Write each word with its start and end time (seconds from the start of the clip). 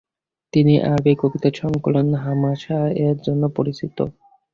তিনি 0.53 0.73
আরবি 0.85 1.13
কবিতা 1.21 1.49
সংকলন 1.61 2.07
হামাসাহ 2.23 2.81
এর 3.05 3.17
জন্য 3.25 3.43
পরিচিত। 3.57 3.97